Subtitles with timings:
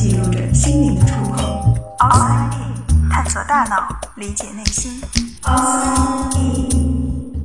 [0.00, 1.74] 记录着心灵的触碰。
[1.98, 5.02] Outside In，探索大脑，理解内心。
[5.42, 7.42] Outside In，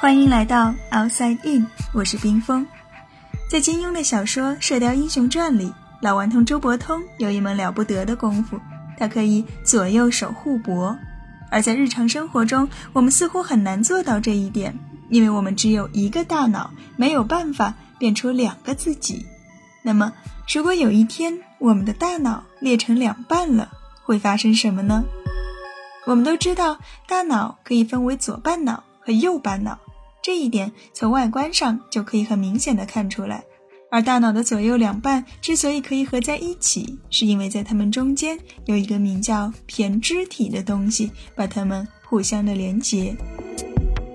[0.00, 2.64] 欢迎来到 Outside In，我是冰峰。
[3.50, 8.60] 在金庸的小说《射雕英雄传》里，老顽童周伯通有一门了不得的功夫，
[8.96, 10.96] 他可以左右手互搏。
[11.50, 14.72] 而在日常生活中，我们似乎很难做到这一点。
[15.08, 19.24] 因为我们只有一个大脑，没有办法变出两个自己。
[19.84, 20.12] 那么，
[20.52, 23.70] 如果有一天我们的大脑裂成两半了，
[24.02, 25.04] 会发生什么呢？
[26.06, 29.78] 我们都知道，大脑可以分为左半脑和右半脑，
[30.22, 33.44] 这一点从外观上就可以很明显的看出来。
[33.92, 43.16] 而大脑的左右两半之所以可以合在一起，是因为在它们中间有一个名叫胼胝体的东西，把它们互相的连接。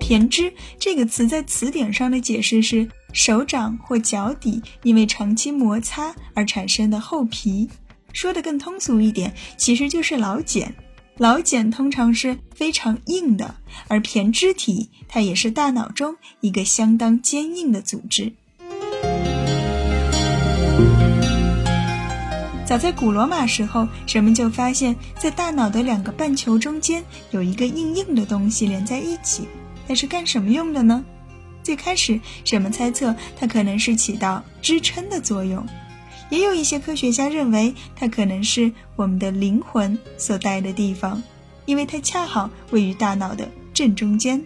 [0.00, 7.66] 胼胝这个词在词典上的解释是手掌或脚底因为长期摩擦而产生的厚皮。
[8.12, 10.74] 说的更通俗一点，其实就是老茧。
[11.16, 13.54] 老茧通常是非常硬的，
[13.88, 18.34] 而胼胝体它也是大脑中一个相当坚硬的组织。
[22.66, 29.48] 早在古罗马时候，人们就发现，在大脑的两个半球中间有一个硬硬的东西连在一起。
[29.86, 31.02] 那是干什么用的呢？
[31.66, 35.66] 最开始，人们猜测它可能是起到支撑的作用，
[36.30, 41.20] 也有一些科学家认为它可能是我们的灵魂所待的地方，
[41.64, 44.40] 因为它恰好位于大脑的正中间。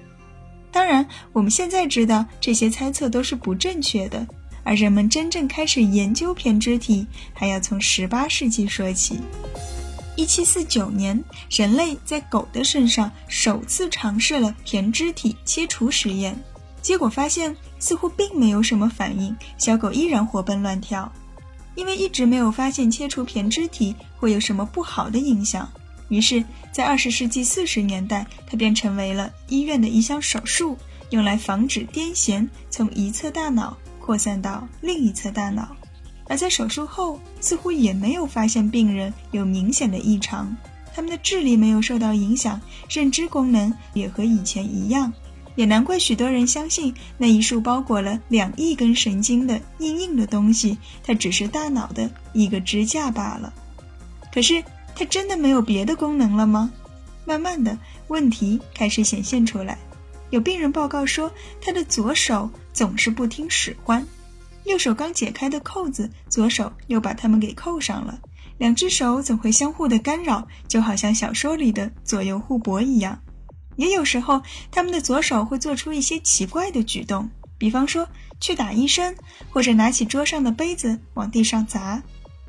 [0.73, 4.27] 当然，我们现在知道这些猜测都是不正确的，
[4.65, 9.21] 而人们真正开始研究胼胝体，还要从18世纪说起。
[10.17, 16.35] 一七四九年，人类在狗的身上首次尝试了胼胝体切除实验，
[16.83, 21.11] 结果发现似乎并没有什么反应，小狗依然活蹦乱跳。
[21.77, 25.71] 因为一直没有发现切除胼胝体会有什么不好的影响，
[26.09, 30.77] 于是，在二十世纪四十年代，它便成为了医院的一项手术，
[31.11, 35.75] 用来防止癫痫从一侧大脑扩散到另一侧大脑。
[36.27, 40.55] 而在手术后，似乎也没有发现病人有明显的异常，
[40.95, 45.13] 他们的智力没有受到影响，认知功能也和以前一样，
[45.57, 53.53] 也难怪许多人相信那一束包裹了两亿根神经的硬硬的东西，它只是大脑的一个支架罢了。
[54.33, 54.63] 可是，
[54.95, 56.71] 它真的没有别的功能了吗？
[57.25, 57.79] 慢慢的，
[58.09, 59.79] 问题开始显现出来，
[60.31, 61.31] 有病人报告说，
[61.61, 64.07] 他的左手总是不听使唤。
[64.65, 68.19] 右手刚解开的扣子，左手又把它们给扣上了。
[68.59, 73.19] 两只手总会相互的干扰，就好像小说里的左右互搏一样。
[73.81, 78.07] 也有时候，他们的左手会做出一些奇怪的举动，比方说
[78.39, 79.17] 去打医生，
[79.51, 82.03] 或者拿起桌上的杯子往地上砸。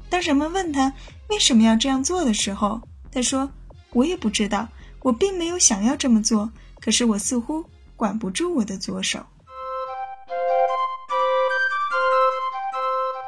[0.09, 0.93] 当人们问他
[1.29, 2.81] 为什么要这样做的时候，
[3.13, 3.49] 他说
[3.95, 4.67] ：“我也不知道，
[5.03, 7.63] 我并没有想要这么做，可是我似乎
[7.95, 9.25] 管不住我的左手。”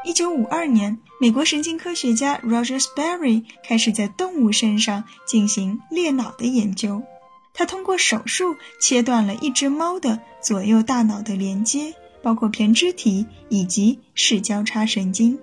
[0.04, 7.02] 一九五二年，美国神经科学家 Roger Sperry 开始在动物身上进行裂脑的研究。
[7.54, 15.38] 他通过手术切断了一只猫的左右大脑的连接，包括胼胝体以及视交叉神经。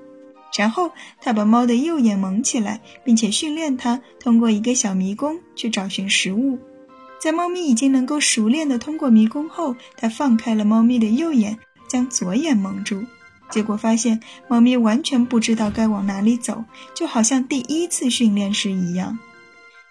[0.59, 0.91] 然后，
[1.21, 6.59] 他把猫的右眼蒙起来，并且训练它通过一个小迷宫去找寻食物。
[7.23, 11.57] 在猫咪已经能够熟练地通过迷宫后，他放开了猫咪的右眼，
[11.87, 13.05] 将左眼蒙住。
[13.49, 19.19] 结果发现，猫咪完全不知道该往哪里走，就好像第一次训练时一样。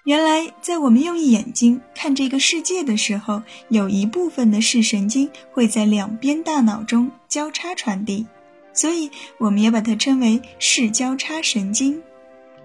[0.06, 8.26] 原来，在我们用眼睛看这个世界的时候，有一部分的视神经会在两边大脑中交叉传递，
[8.74, 12.02] 所以我们也把它称为视交叉神经。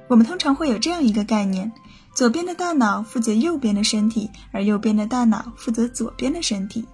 [0.07, 1.71] 我们通常会有这样一个概念：
[2.15, 6.85] 左边的大脑负责右边的身体，而右边的大脑负责左边的身体。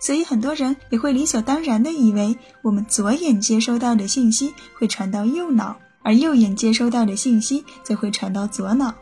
[0.00, 8.94] 所以很多人也会理所当然地以为，我们左眼接收到的信息会传到右脑，而右眼接收到的信息则会传到左脑。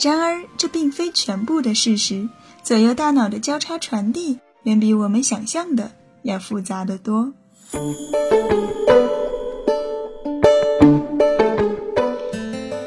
[0.00, 2.28] 然而，这并非全部的事实。
[2.62, 5.90] 左右大脑的交叉传递远比我们想象的
[6.22, 7.32] 要复杂得多。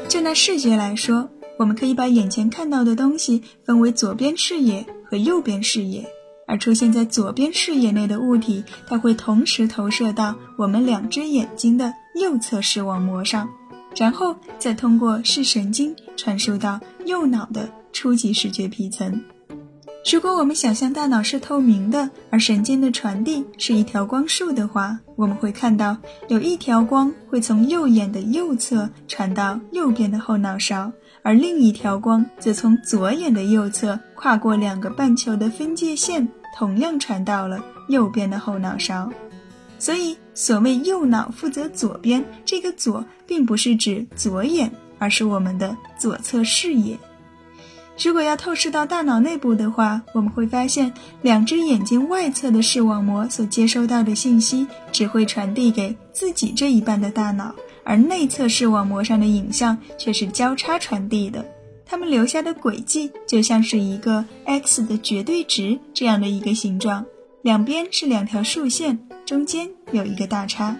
[0.08, 1.28] 就拿视觉来说，
[1.58, 6.08] 我们可以把眼前看到的东西分为左边视野和右边视野。
[6.46, 13.48] 而出现在左边视野内的物体，它会同时投射到我们两只眼睛的右侧视网膜上，
[13.96, 19.22] 然后再通过视神经传输到右脑的初级视觉皮层。
[20.10, 25.94] 如果我们想象大脑是透明的，而神经的传递是一条光束的话，我们会看到
[26.28, 30.90] 有一条光会从右眼的右侧传到右边的后脑勺，
[31.22, 36.26] 而另一条光则从左眼的右侧跨过两个半球的分界线，
[36.56, 39.12] 同样传到了右边的后脑勺。
[39.78, 46.98] 所以，所谓右脑负责左边，这个“左”并不是指左眼，而是我们的左侧视野。
[48.02, 57.54] 如果要透视到大脑内部的话，我们会发现，两只眼睛外侧的视网膜所接收到的信息只会传递给自己这一半的大脑，
[57.84, 61.44] 而内侧视网膜上的影像却是交叉传递的。
[61.84, 67.04] 它们留下的轨迹就像是一个 x 的绝对值这样的一个形状，
[67.42, 68.98] 两边是两条竖线，
[69.30, 70.76] 中间有一个大叉。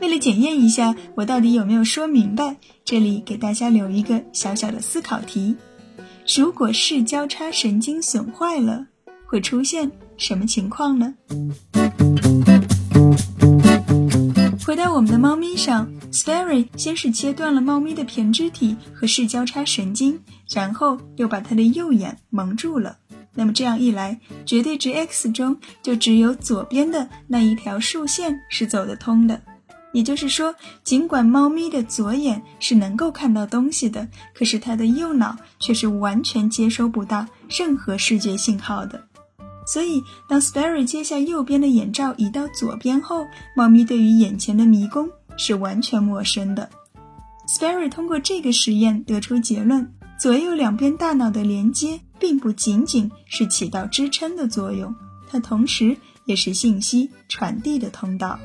[0.00, 5.54] 为了检验一下我到底有没有说明白，这里给大家留一个小小的思考题。
[6.36, 8.88] 如果视交叉神经损坏了，
[9.24, 11.14] 会出现什么情况呢？
[14.66, 20.18] 回到我们的猫咪上，Sperry 先是切断了猫咪的胼胝体和视交叉神经，
[20.52, 22.96] 然后又把它的右眼蒙住了。
[23.34, 29.40] 那么这样一来，绝对值 x 中就只有左边的那一条竖线是走得通的。
[29.92, 30.54] 也就是说，
[30.84, 39.02] 尽管猫咪的左眼是能够看到东西的，可是它的右脑却是完全接收不到任何视觉信号的。
[39.66, 46.68] 所以，当 Sperry 接下右边的眼罩移到左边后，猫咪对于眼前的迷宫是完全陌生的。
[47.48, 54.94] Sperry 通过这个实验得出结论：左右两边大脑的连接并不仅仅是起到支撑的作用，
[55.28, 55.96] 它同时
[56.26, 58.38] 也是信息传递的通道。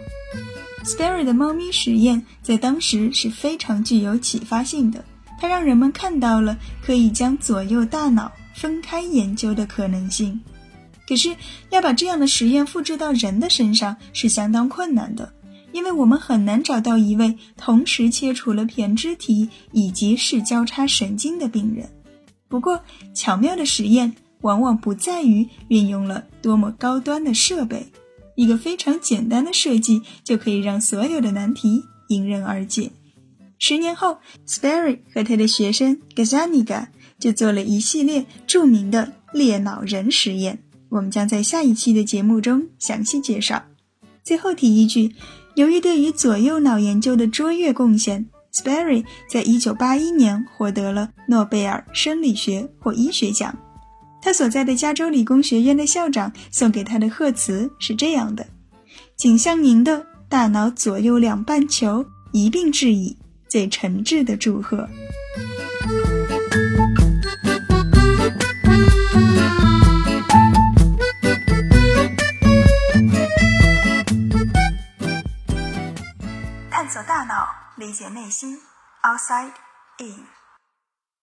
[0.84, 5.04] Sperry 的猫咪实验在当时是非常具有启发性的，
[5.40, 10.40] 它让人们看到了可以将左右大脑分开研究的可能性。
[11.08, 11.36] 可是，
[11.70, 15.34] 要把这样的实验复制到人的身上是相当困难的，
[15.72, 21.90] 因为我们很难找到一位同时切除了胼胝体以及视交叉神经的病人。
[22.56, 22.80] 不过，
[23.14, 27.88] 巧妙的实验往往不在于运用了多么高端的设备。
[28.36, 32.92] 一个非常简单的设计就可以让所有的难题迎刃而解。
[33.60, 36.88] 十年后，Sperry 和他的学生 Gazzaniga
[37.20, 43.64] 就做了一系列著名的裂脑人实验，我们将在下一期的节目中详细介绍。
[44.24, 45.14] 最后提一句，
[45.56, 53.56] 由于对于左右脑研究的卓越贡献，Sperry 在一九八一年获得了诺贝尔生理学或医学奖。
[54.22, 58.46] 他所在的加州理工学院的校长送给他的贺词是这样的
[59.16, 63.16] ：“仅向您的大脑左右两半球一并致以
[63.48, 64.90] 最诚挚的祝贺。”
[77.95, 78.61] 理解内心，
[79.03, 79.53] Outside
[79.99, 80.34] In。